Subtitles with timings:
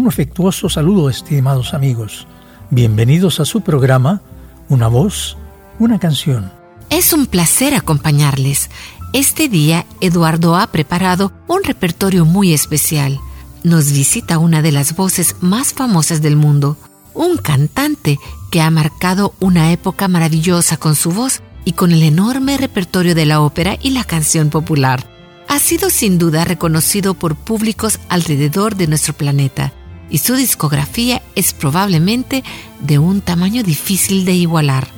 [0.00, 2.26] Un afectuoso saludo, estimados amigos.
[2.70, 4.22] Bienvenidos a su programa,
[4.70, 5.36] Una voz,
[5.78, 6.50] una canción.
[6.88, 8.70] Es un placer acompañarles.
[9.12, 13.20] Este día, Eduardo ha preparado un repertorio muy especial.
[13.62, 16.78] Nos visita una de las voces más famosas del mundo,
[17.12, 18.18] un cantante
[18.50, 23.26] que ha marcado una época maravillosa con su voz y con el enorme repertorio de
[23.26, 25.06] la ópera y la canción popular.
[25.46, 29.74] Ha sido sin duda reconocido por públicos alrededor de nuestro planeta
[30.10, 32.42] y su discografía es probablemente
[32.80, 34.88] de un tamaño difícil de igualar.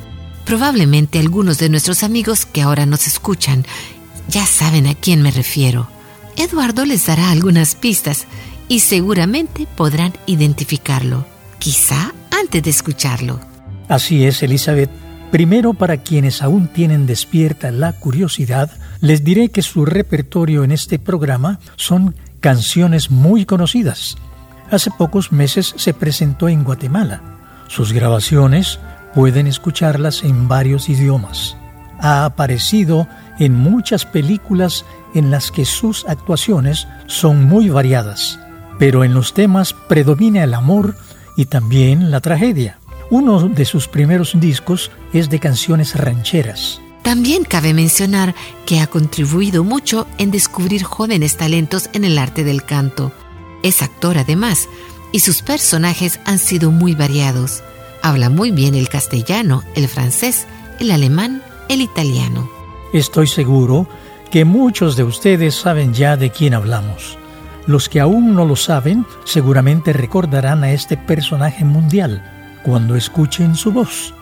[0.45, 3.65] Probablemente algunos de nuestros amigos que ahora nos escuchan
[4.28, 5.89] ya saben a quién me refiero.
[6.37, 8.27] Eduardo les dará algunas pistas
[8.69, 11.27] y seguramente podrán identificarlo,
[11.59, 13.41] quizá antes de escucharlo.
[13.89, 14.91] Así es, Elizabeth.
[15.31, 18.71] Primero, para quienes aún tienen despierta la curiosidad,
[19.01, 24.17] les diré que su repertorio en este programa son canciones muy conocidas
[24.72, 27.21] hace pocos meses se presentó en Guatemala.
[27.69, 28.81] Sus grabaciones
[29.15, 31.56] pueden escucharlas en varios idiomas.
[32.00, 33.06] Ha aparecido
[33.38, 34.84] en muchas películas
[35.15, 38.38] en las que sus actuaciones son muy variadas,
[38.78, 40.97] pero en los temas predomina el amor
[41.37, 42.78] y también la tragedia.
[43.10, 46.81] Uno de sus primeros discos es de canciones rancheras.
[47.03, 48.34] También cabe mencionar
[48.65, 53.12] que ha contribuido mucho en descubrir jóvenes talentos en el arte del canto.
[53.62, 54.69] Es actor además,
[55.12, 57.62] y sus personajes han sido muy variados.
[58.03, 60.47] Habla muy bien el castellano, el francés,
[60.81, 62.51] el alemán, el italiano.
[62.93, 63.87] Estoy seguro
[64.31, 67.19] que muchos de ustedes saben ya de quién hablamos.
[67.67, 72.25] Los que aún no lo saben seguramente recordarán a este personaje mundial
[72.65, 74.15] cuando escuchen su voz.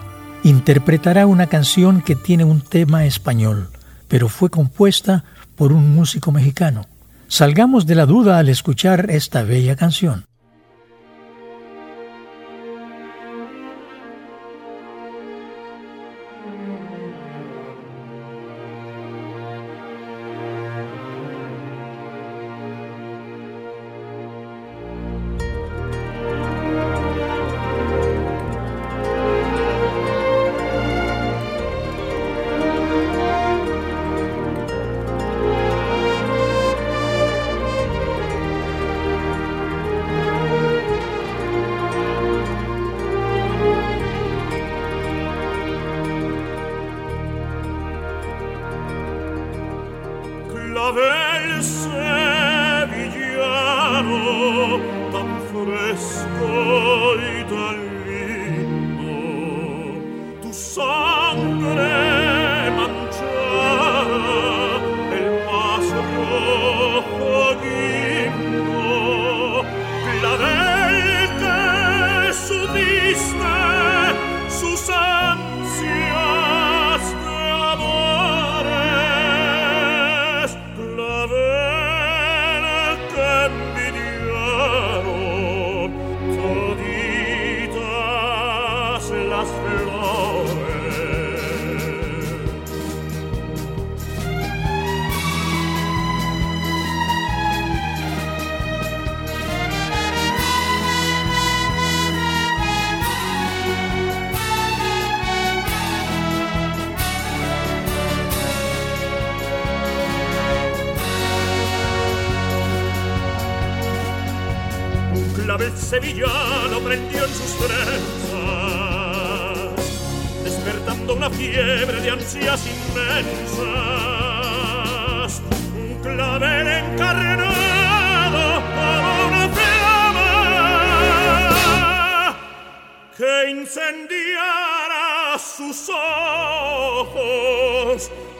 [0.43, 3.69] Interpretará una canción que tiene un tema español,
[4.07, 5.23] pero fue compuesta
[5.55, 6.85] por un músico mexicano.
[7.31, 10.25] Salgamos de la duda al escuchar esta bella canción.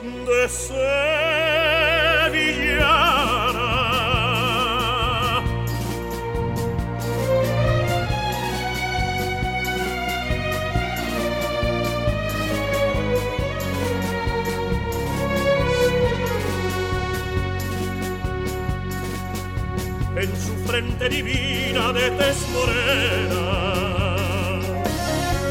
[0.02, 0.48] De
[20.66, 23.44] frente divina de tez morena.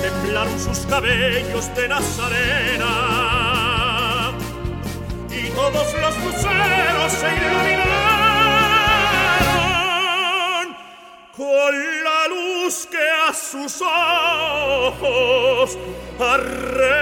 [0.01, 3.20] Temblaron sus cabellos de Nazarena
[5.73, 7.95] todos los luceros se iluminaron
[11.35, 15.77] con la luz que a sus ojos
[16.19, 17.01] arrebataron.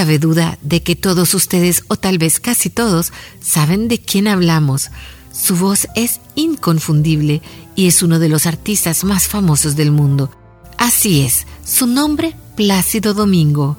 [0.00, 3.12] Cabe duda de que todos ustedes, o tal vez casi todos,
[3.42, 4.88] saben de quién hablamos.
[5.30, 7.42] Su voz es inconfundible
[7.76, 10.34] y es uno de los artistas más famosos del mundo.
[10.78, 13.76] Así es, su nombre Plácido Domingo,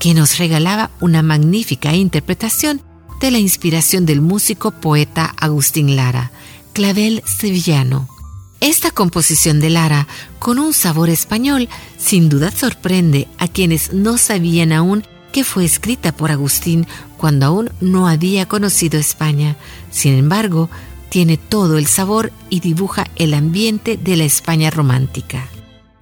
[0.00, 2.82] que nos regalaba una magnífica interpretación
[3.20, 6.32] de la inspiración del músico poeta Agustín Lara,
[6.72, 8.08] clavel sevillano.
[8.58, 10.08] Esta composición de Lara,
[10.40, 16.12] con un sabor español, sin duda sorprende a quienes no sabían aún que fue escrita
[16.12, 16.86] por Agustín
[17.16, 19.56] cuando aún no había conocido España.
[19.90, 20.68] Sin embargo,
[21.08, 25.46] tiene todo el sabor y dibuja el ambiente de la España romántica.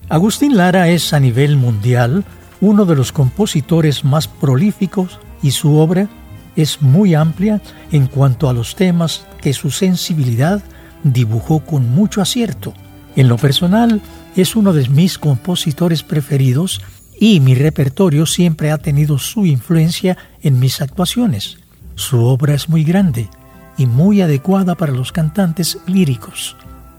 [0.09, 2.25] Agustín Lara es a nivel mundial
[2.61, 6.09] uno de los compositores más prolíficos y su obra
[6.57, 7.61] es muy amplia
[7.93, 10.63] en cuanto a los temas que su sensibilidad
[11.05, 12.75] dibujó con mucho acierto.
[13.17, 14.01] En lo personal,
[14.37, 16.81] es uno de mis compositores preferidos
[17.21, 21.59] y mi repertorio siempre ha tenido su influencia en mis actuaciones.
[21.95, 23.29] Su obra es muy grande
[23.77, 26.57] y muy adecuada para los cantantes líricos.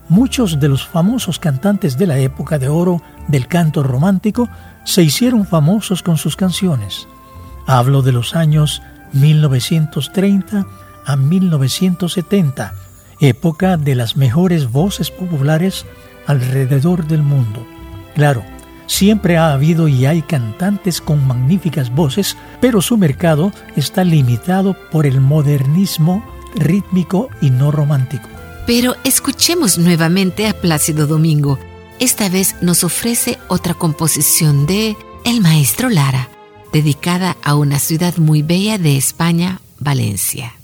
[0.09, 4.49] Muchos de los famosos cantantes de la época de oro del canto romántico
[4.83, 7.07] se hicieron famosos con sus canciones.
[7.67, 8.81] Hablo de los años
[9.13, 10.65] 1930
[11.05, 12.73] a 1970,
[13.21, 15.85] época de las mejores voces populares
[16.25, 17.65] alrededor del mundo.
[18.15, 18.43] Claro,
[18.89, 25.05] Siempre ha habido y hay cantantes con magníficas voces, pero su mercado está limitado por
[25.05, 28.27] el modernismo rítmico y no romántico.
[28.65, 31.59] Pero escuchemos nuevamente a Plácido Domingo.
[31.99, 36.27] Esta vez nos ofrece otra composición de El Maestro Lara,
[36.73, 40.58] dedicada a una ciudad muy bella de España, Valencia.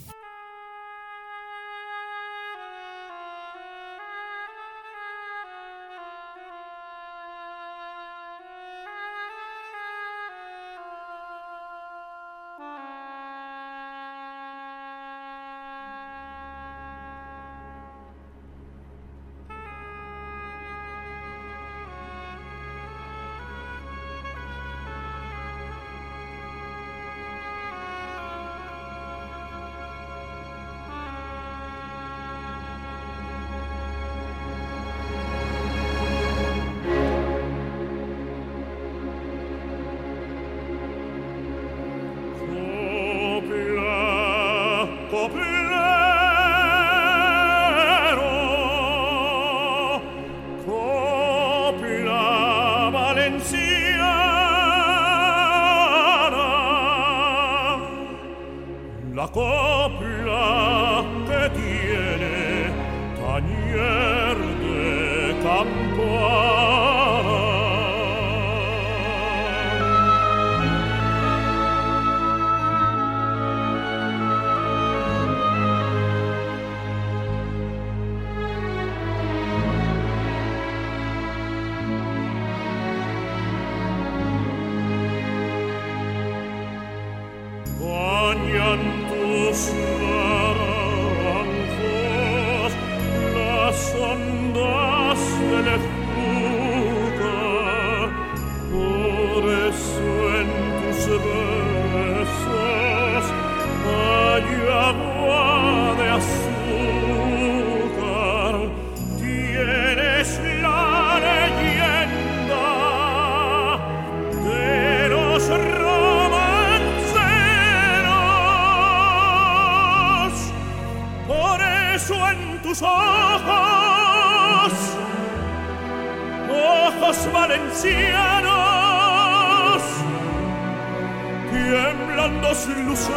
[132.56, 133.10] Dos luceros,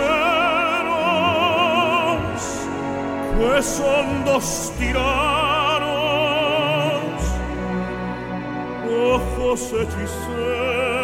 [3.39, 5.83] que son dos tiranos,
[9.15, 10.99] ojos hechiceros.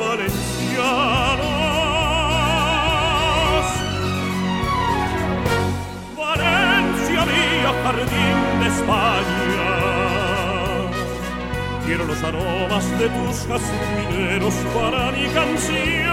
[0.00, 0.48] valencianos.
[6.16, 9.67] Valencia mía, jardín de España.
[11.88, 16.04] Quiero los aromas de tus jazmineros para mi canción.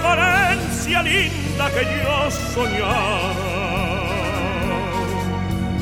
[0.00, 3.32] Valencia linda que yo soñaba.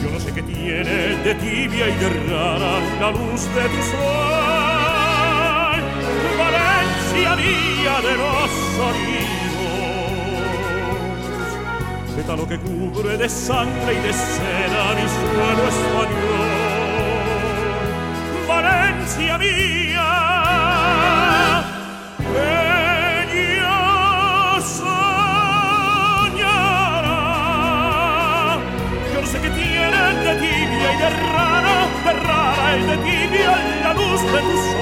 [0.03, 5.83] Yo no sé qué tiene de tibia y de rara la luz de tu sol.
[6.39, 8.51] Valencia mía de los
[8.89, 9.77] olivos,
[12.17, 16.62] pétalo que cubre de sangre y de seda mi suelo español.
[19.13, 20.11] grazia mia.
[22.35, 25.01] E io sognarà
[29.13, 33.53] yo sé que tiene de tibia y de rara de rara y de tibia
[33.85, 34.82] la luz de tus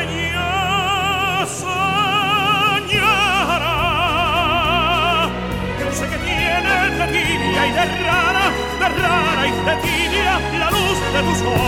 [0.00, 0.52] ella
[1.60, 2.48] soñará,
[5.76, 8.46] que no sé qué tiene de tibia y de rara,
[8.80, 11.60] de rara y de tibia la luz de tu sol.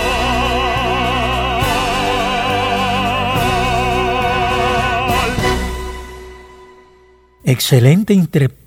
[7.44, 8.61] Excelente interpretación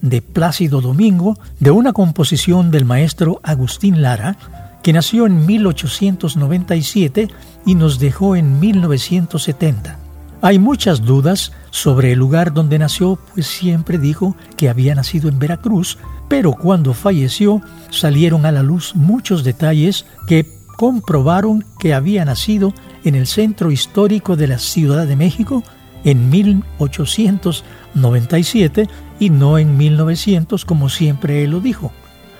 [0.00, 4.36] de Plácido Domingo de una composición del maestro Agustín Lara,
[4.82, 7.28] que nació en 1897
[7.64, 9.98] y nos dejó en 1970.
[10.42, 15.38] Hay muchas dudas sobre el lugar donde nació, pues siempre dijo que había nacido en
[15.38, 22.72] Veracruz, pero cuando falleció salieron a la luz muchos detalles que comprobaron que había nacido
[23.02, 25.64] en el centro histórico de la Ciudad de México
[26.06, 31.92] en 1897 y no en 1900 como siempre él lo dijo.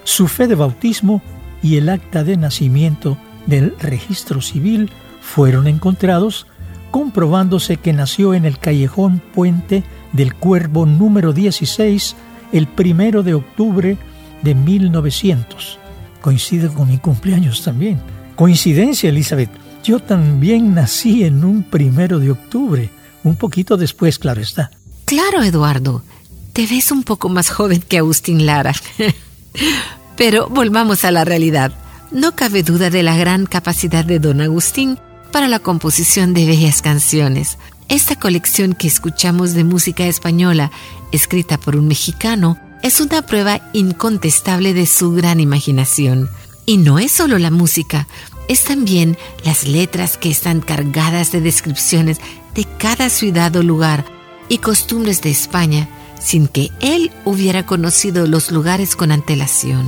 [0.05, 1.21] Su fe de bautismo
[1.63, 6.47] y el acta de nacimiento del registro civil fueron encontrados,
[6.93, 9.83] comprobándose que nació en el callejón Puente
[10.13, 12.15] del Cuervo número 16
[12.53, 13.99] el primero de octubre
[14.43, 15.81] de 1900.
[16.21, 17.99] Coincide con mi cumpleaños también.
[18.37, 19.51] Coincidencia, Elizabeth.
[19.83, 22.91] Yo también nací en un primero de octubre.
[23.27, 24.71] Un poquito después, claro está.
[25.05, 26.05] Claro, Eduardo.
[26.53, 28.73] Te ves un poco más joven que Agustín Lara.
[30.17, 31.73] Pero volvamos a la realidad.
[32.13, 35.01] No cabe duda de la gran capacidad de don Agustín
[35.33, 37.59] para la composición de bellas canciones.
[37.89, 40.71] Esta colección que escuchamos de música española,
[41.11, 46.31] escrita por un mexicano, es una prueba incontestable de su gran imaginación.
[46.65, 48.07] Y no es solo la música,
[48.49, 52.21] es también las letras que están cargadas de descripciones
[52.57, 54.05] de cada ciudad o lugar
[54.49, 59.87] y costumbres de España sin que él hubiera conocido los lugares con antelación.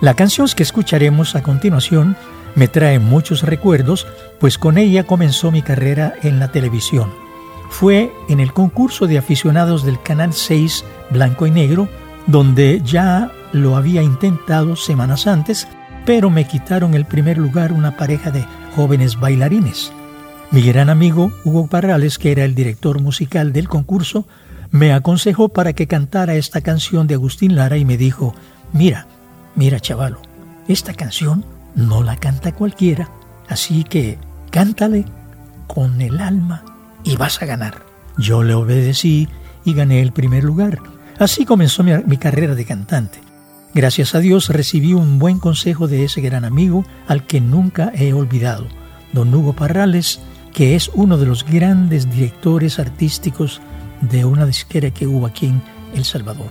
[0.00, 2.16] La canción que escucharemos a continuación
[2.54, 4.06] me trae muchos recuerdos,
[4.40, 7.12] pues con ella comenzó mi carrera en la televisión.
[7.70, 11.88] Fue en el concurso de aficionados del Canal 6 Blanco y Negro,
[12.26, 15.68] donde ya lo había intentado semanas antes,
[16.06, 19.92] pero me quitaron el primer lugar una pareja de jóvenes bailarines.
[20.50, 24.26] Mi gran amigo Hugo Parrales, que era el director musical del concurso,
[24.70, 28.34] me aconsejó para que cantara esta canción de Agustín Lara y me dijo,
[28.72, 29.06] mira,
[29.56, 30.22] mira chavalo,
[30.66, 33.10] esta canción no la canta cualquiera,
[33.48, 34.18] así que
[34.50, 35.04] cántale
[35.66, 36.64] con el alma
[37.04, 37.82] y vas a ganar.
[38.16, 39.28] Yo le obedecí
[39.64, 40.78] y gané el primer lugar.
[41.18, 43.20] Así comenzó mi, carrera de cantante.
[43.74, 48.14] Gracias a Dios recibí un buen consejo de ese gran amigo al que nunca he
[48.14, 48.66] olvidado,
[49.12, 50.20] don Hugo Parrales,
[50.58, 53.60] que es uno de los grandes directores artísticos
[54.00, 55.62] de una disquera que hubo aquí en
[55.94, 56.50] El Salvador.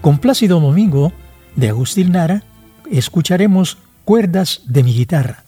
[0.00, 1.12] Con Plácido Domingo,
[1.56, 2.44] de Agustín Lara,
[2.88, 5.42] escucharemos Cuerdas de mi guitarra.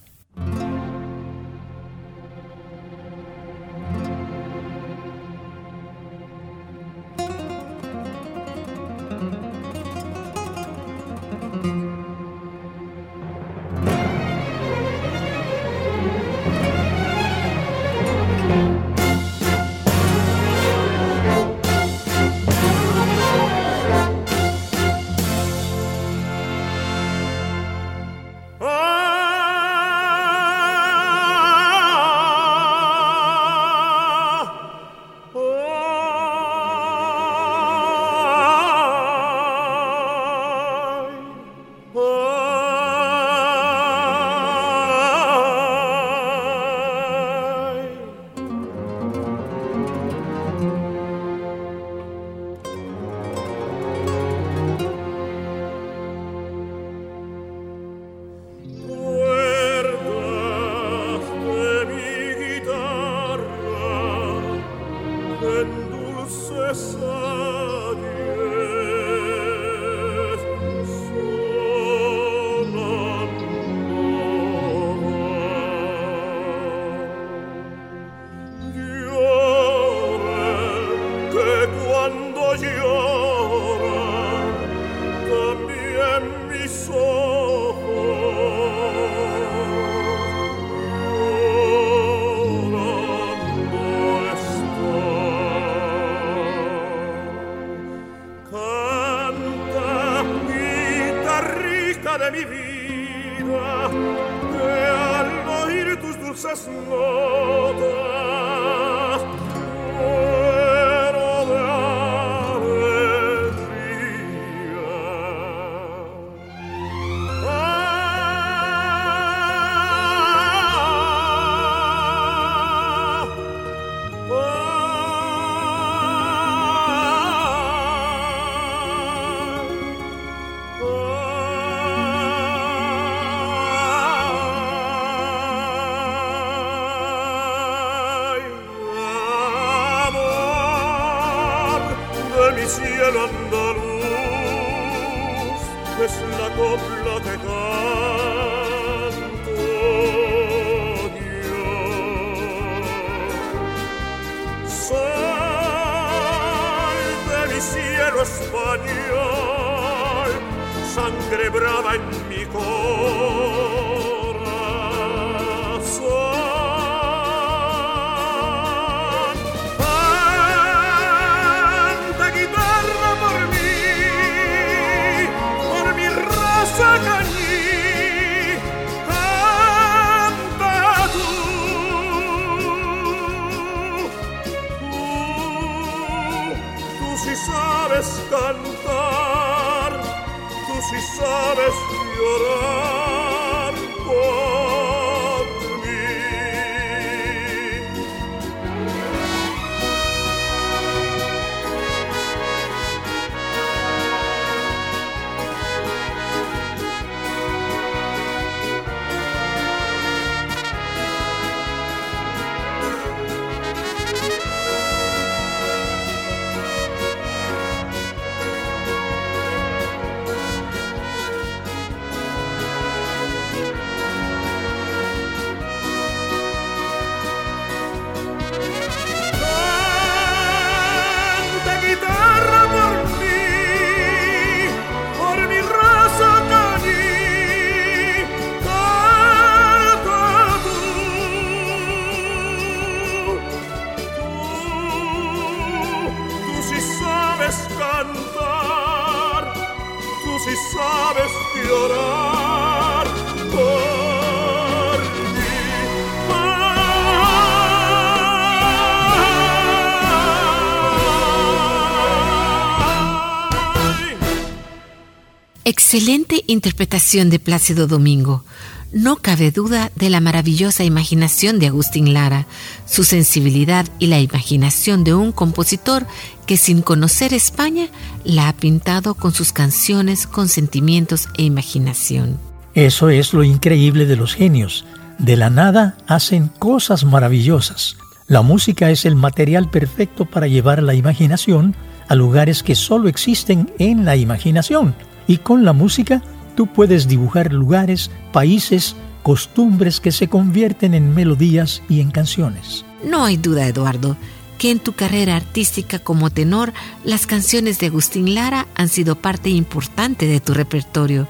[265.65, 268.45] Excelente interpretación de Plácido Domingo.
[268.93, 272.47] No cabe duda de la maravillosa imaginación de Agustín Lara,
[272.87, 276.07] su sensibilidad y la imaginación de un compositor
[276.45, 277.87] que sin conocer España
[278.25, 282.37] la ha pintado con sus canciones con sentimientos e imaginación.
[282.75, 284.85] Eso es lo increíble de los genios.
[285.19, 287.97] De la nada hacen cosas maravillosas.
[288.27, 291.77] La música es el material perfecto para llevar la imaginación
[292.09, 294.97] a lugares que solo existen en la imaginación.
[295.29, 301.83] Y con la música tú puedes dibujar lugares, países, costumbres que se convierten en melodías
[301.89, 302.85] y en canciones.
[303.05, 304.17] No hay duda, Eduardo,
[304.59, 306.73] que en tu carrera artística como tenor,
[307.05, 311.29] las canciones de Agustín Lara han sido parte importante de tu repertorio.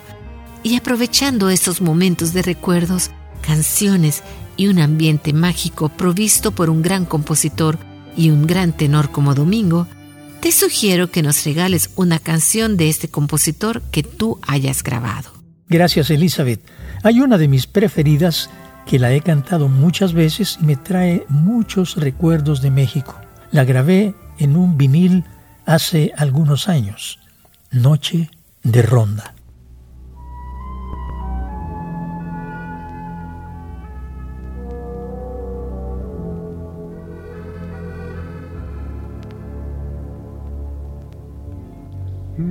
[0.62, 4.22] Y aprovechando estos momentos de recuerdos, canciones
[4.56, 7.78] y un ambiente mágico provisto por un gran compositor
[8.16, 9.86] y un gran tenor como Domingo,
[10.40, 15.30] te sugiero que nos regales una canción de este compositor que tú hayas grabado.
[15.68, 16.60] Gracias, Elizabeth.
[17.02, 18.50] Hay una de mis preferidas
[18.86, 23.14] que la he cantado muchas veces y me trae muchos recuerdos de México.
[23.52, 25.24] La grabé en un vinil
[25.66, 27.18] hace algunos años.
[27.70, 28.30] Noche
[28.62, 29.34] de Ronda.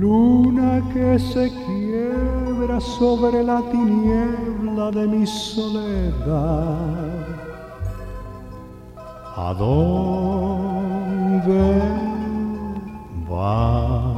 [0.00, 6.78] Luna que se quiebra sobre la tiniebla de mi soledad.
[9.36, 10.62] ¿A dónde
[13.30, 14.14] va?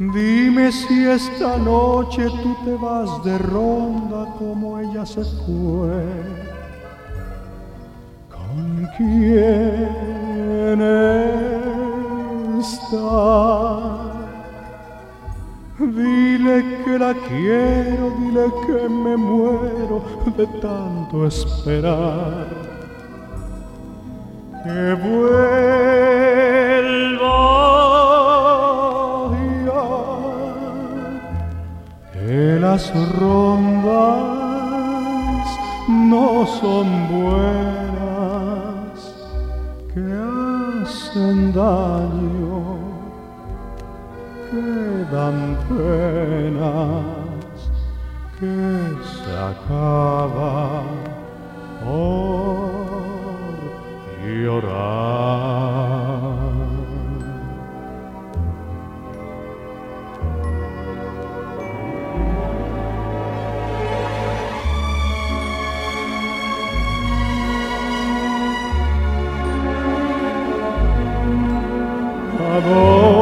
[0.00, 6.02] Dime si esta noche tú te vas de ronda como ella se fue.
[8.28, 10.34] ¿Con quién
[15.78, 20.02] Dile que la quiero, dile que me muero
[20.36, 22.46] de tanto esperar.
[24.64, 25.74] Que vuelva
[32.24, 34.24] que las rondas
[35.88, 37.93] no son buenas,
[41.14, 42.76] hacen daño
[44.50, 44.66] que
[45.12, 47.04] dan penas,
[48.40, 48.56] que
[49.14, 50.82] se acaba
[51.84, 52.74] por
[54.26, 55.93] llorar.
[72.64, 73.13] ¿A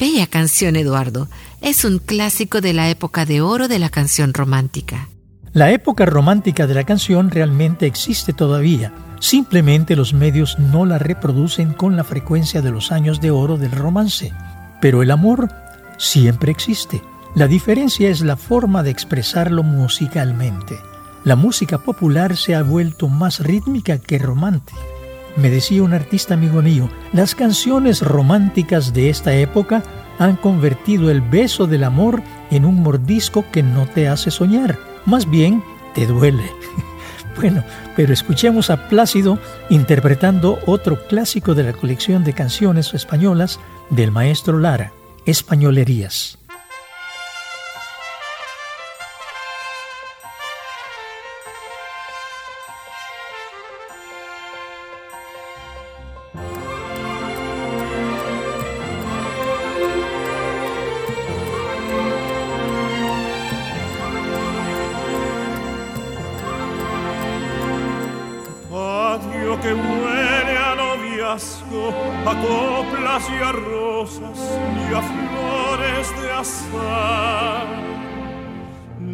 [0.00, 1.28] Bella canción, Eduardo.
[1.60, 5.10] Es un clásico de la época de oro de la canción romántica.
[5.52, 8.94] La época romántica de la canción realmente existe todavía.
[9.20, 13.72] Simplemente los medios no la reproducen con la frecuencia de los años de oro del
[13.72, 14.32] romance.
[14.80, 15.50] Pero el amor
[15.98, 17.02] siempre existe.
[17.34, 20.78] La diferencia es la forma de expresarlo musicalmente.
[21.24, 24.80] La música popular se ha vuelto más rítmica que romántica.
[25.36, 29.82] Me decía un artista amigo mío, las canciones románticas de esta época
[30.18, 35.28] han convertido el beso del amor en un mordisco que no te hace soñar, más
[35.28, 35.62] bien
[35.94, 36.44] te duele.
[37.36, 37.64] Bueno,
[37.96, 39.38] pero escuchemos a Plácido
[39.70, 44.92] interpretando otro clásico de la colección de canciones españolas del maestro Lara,
[45.24, 46.39] Españolerías.
[71.40, 74.38] A coplas y a rosas
[74.76, 77.66] y a flores de azar.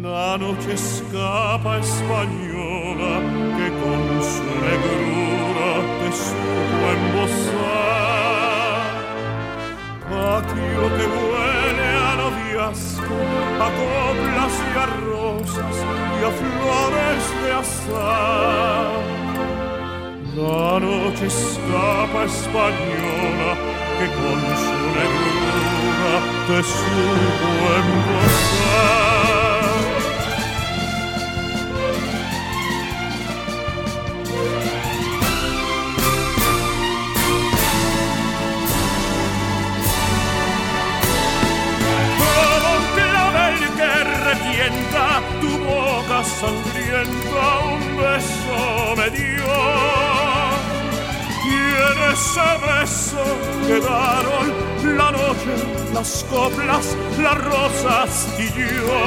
[0.01, 3.21] La noche escapa española
[3.57, 8.17] que con su negrura te supo embosar.
[10.09, 13.19] Patio que huele a noviazgo,
[13.65, 15.75] a coplas y a rosas
[16.19, 19.26] y a flores de azar
[20.37, 23.57] la noche escapa española
[23.97, 26.15] que con su negrura
[26.47, 29.17] te supo embosar.
[42.19, 43.91] Como un clavel que
[44.27, 45.05] revienta
[45.41, 49.86] tu boca sangrienta un beso me dio
[51.97, 53.23] en ese beso
[53.67, 54.45] quedaron
[54.97, 55.55] la noche,
[55.93, 59.01] las coplas, las rosas y yo.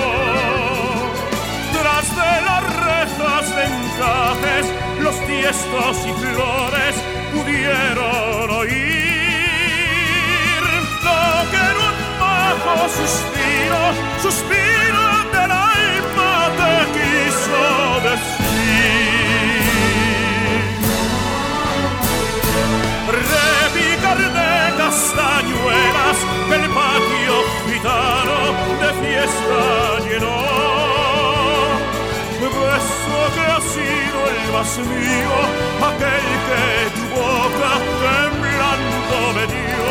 [1.73, 3.91] Tras de las rejas de
[5.01, 6.95] los tiestos y flores
[7.33, 9.03] pudieron oír
[11.03, 13.83] lo que en un bajo suspiro,
[14.23, 17.61] suspiro del alma te quiso
[18.09, 19.10] decir.
[24.91, 26.19] Castañuelas
[26.57, 28.39] el patio gitano
[28.83, 29.61] de fiesta
[30.05, 30.39] llenó.
[32.41, 35.37] Beso que ha sido el más mío,
[35.91, 36.65] aquel que
[36.97, 37.73] tu boca
[38.05, 39.91] temblando me dio.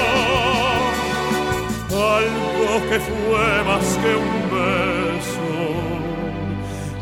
[2.19, 5.51] Algo que fue más que un beso,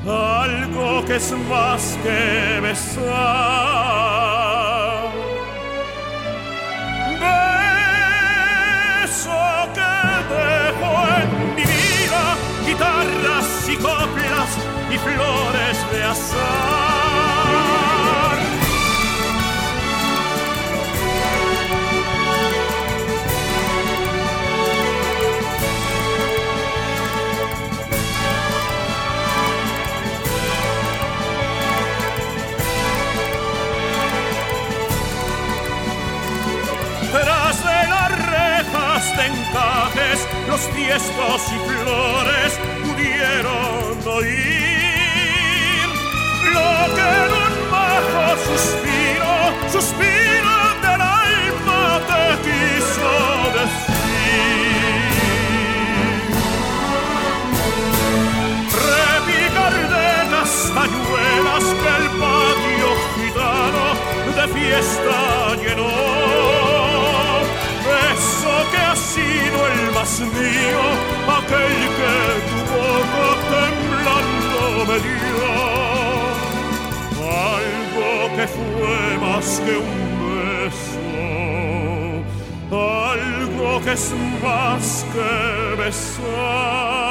[0.09, 2.21] algo que es más que
[2.61, 4.46] besar.
[12.77, 14.57] Guitarras y coplas
[14.91, 16.37] y flores de azar.
[37.11, 39.25] Tras de las rejas de
[40.47, 42.51] los tiestos y flores
[42.83, 45.87] pudieron oír
[46.53, 49.33] lo que en un bajo suspiro,
[49.71, 53.11] suspiro del alma te quiso
[53.57, 53.97] decir.
[58.87, 63.85] Repicar de castañuelas que el patio gitano
[64.35, 65.17] de fiesta
[65.61, 66.36] llenó
[69.99, 70.83] más mío,
[71.39, 72.15] aquel que
[72.49, 75.49] tu boca temblando me dio.
[77.57, 81.09] Algo que fue más que un beso,
[82.71, 84.05] algo que es
[84.43, 85.31] más que
[85.81, 87.06] besar.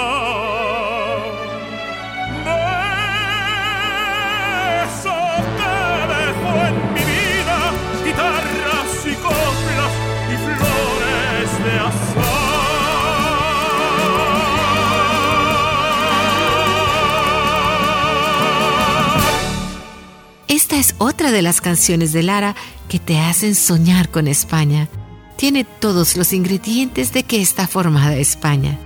[20.99, 22.55] Otra de las canciones de Lara
[22.89, 24.89] que te hacen soñar con España.
[25.37, 28.79] Tiene todos los ingredientes de que está formada España.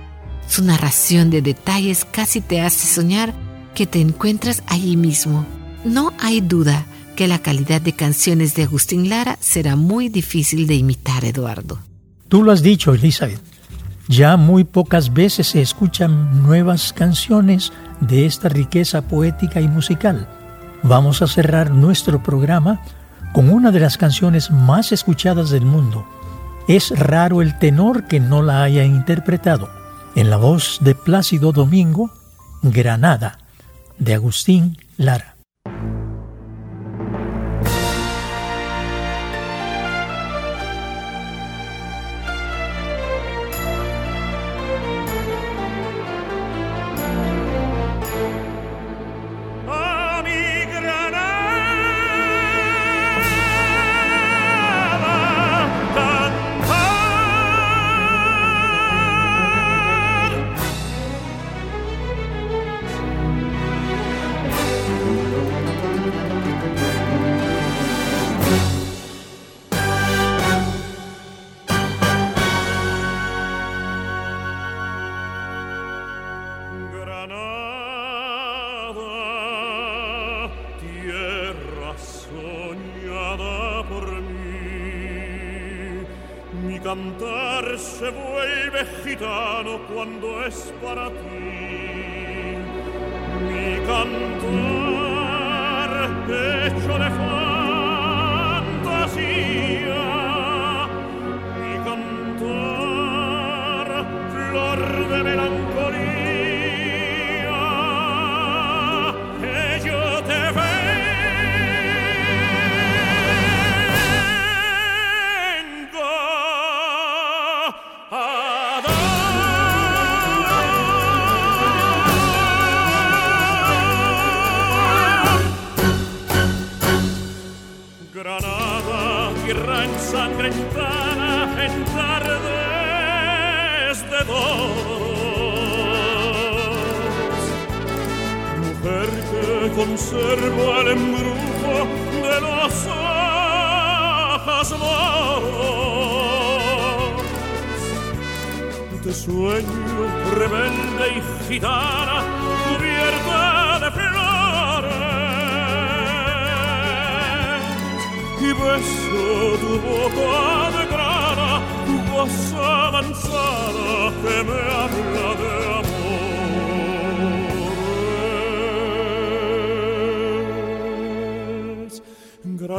[0.47, 3.33] Su narración de detalles casi te hace soñar
[3.73, 5.45] que te encuentras allí mismo.
[5.85, 10.75] No hay duda que la calidad de canciones de Agustín Lara será muy difícil de
[10.75, 11.79] imitar, Eduardo.
[12.27, 13.41] Tú lo has dicho, Elizabeth.
[14.07, 17.71] Ya muy pocas veces se escuchan nuevas canciones
[18.01, 20.27] de esta riqueza poética y musical.
[20.83, 22.81] Vamos a cerrar nuestro programa
[23.33, 26.05] con una de las canciones más escuchadas del mundo.
[26.67, 29.69] Es raro el tenor que no la haya interpretado.
[30.15, 32.11] En la voz de Plácido Domingo,
[32.63, 33.37] Granada,
[33.99, 35.30] de Agustín Lara.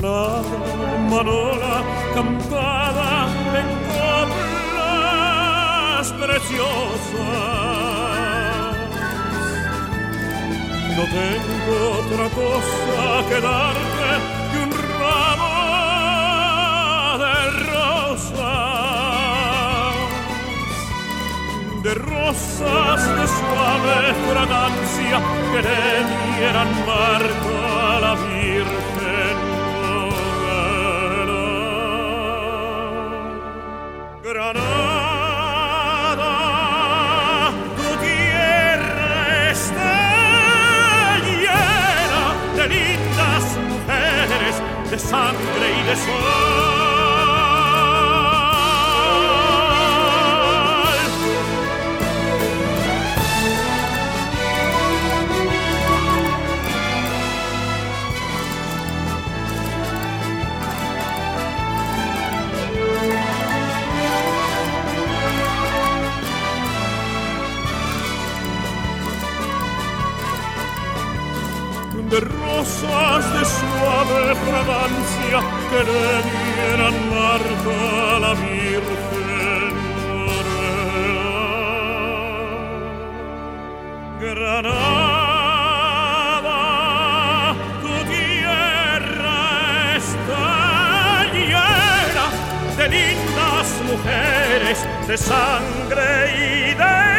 [0.01, 3.29] Manola cantada
[3.61, 3.69] en
[4.73, 5.23] coplas
[6.13, 7.13] preciosas.
[10.97, 14.11] No tengo otra cosa que darte
[14.51, 15.55] que un ramo
[17.19, 17.37] de
[17.71, 18.35] rosas,
[21.83, 23.97] de rosas de suave
[24.31, 25.17] fragancia
[25.53, 25.83] que le
[26.37, 29.02] dieran marco a la Virgen
[44.93, 46.83] de sangre y de sol.
[72.11, 75.39] de rosas de suave fragancia
[75.69, 77.77] que le dieran marca
[78.15, 79.75] a la Virgen
[84.21, 84.81] Granada,
[87.83, 89.41] tu tierra
[89.97, 90.47] está
[91.33, 92.27] llena
[92.77, 97.12] de lindas mujeres, de sangre y de